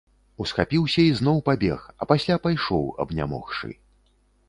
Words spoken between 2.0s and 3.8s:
а пасля пайшоў, абнямогшы.